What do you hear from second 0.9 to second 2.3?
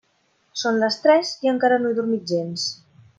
tres i encara no he dormit